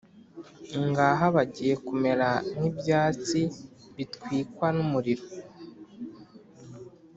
[0.87, 3.41] ngaha bagiye kumera nk’ibyatsi
[3.95, 5.25] bitwikwa n’umuriro,